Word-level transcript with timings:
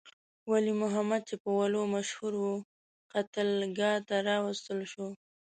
ولی 0.49 0.73
محمد 0.81 1.21
چې 1.29 1.35
په 1.43 1.49
ولو 1.59 1.81
مشهور 1.95 2.33
وو، 2.41 2.55
قتلګاه 3.11 3.97
ته 4.07 4.15
راوستل 4.29 4.79
شو. 4.91 5.07